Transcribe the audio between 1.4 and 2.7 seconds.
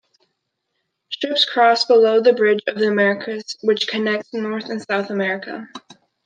cross below the Bridge